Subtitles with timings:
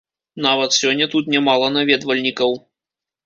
[0.45, 2.57] Нават сёння тут нямала наведвальнікаў.